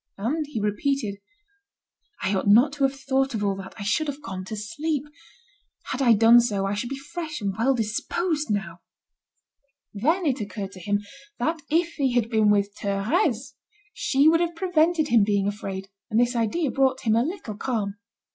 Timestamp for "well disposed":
7.55-8.49